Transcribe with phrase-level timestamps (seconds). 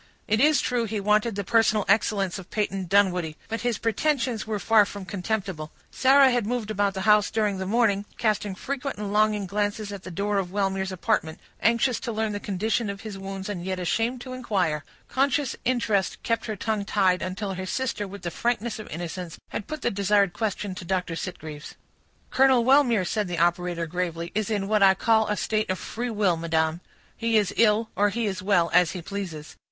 [0.27, 4.57] It is true, he wanted the personal excellence of Peyton Dunwoodie, but his pretensions were
[4.57, 5.71] far from contemptible.
[5.91, 10.01] Sarah had moved about the house during the morning, casting frequent and longing glances at
[10.01, 13.79] the door of Wellmere's apartment, anxious to learn the condition of his wounds, and yet
[13.79, 18.79] ashamed to inquire; conscious interest kept her tongue tied, until her sister, with the frankness
[18.79, 21.15] of innocence, had put the desired question to Dr.
[21.15, 21.75] Sitgreaves.
[22.31, 26.09] "Colonel Wellmere," said the operator, gravely, "is in what I call a state of free
[26.09, 26.81] will, madam.
[27.15, 29.55] He is ill, or he is well, as he pleases.